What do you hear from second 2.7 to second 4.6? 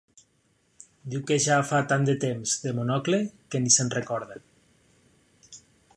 “Monocle” que ni se'n recorda.